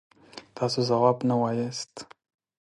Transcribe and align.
تاسو 0.57 0.79
ځواب 0.89 1.17
نه 1.29 1.35
وایاست. 1.41 1.93